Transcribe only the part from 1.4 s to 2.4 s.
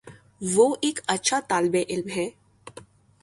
طالب علم ہے